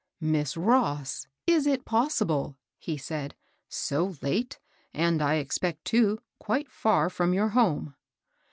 [0.19, 1.27] "Miss Ross!
[1.45, 2.57] is it possible?
[2.69, 3.35] *' he said;''
[3.89, 4.57] so late,
[4.95, 7.93] and I expect, too, quite far from your home